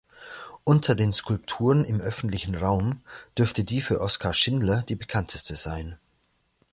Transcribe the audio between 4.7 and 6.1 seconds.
die bekannteste sein.